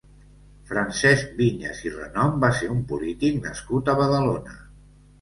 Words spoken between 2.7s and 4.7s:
un polític nascut a Badalona.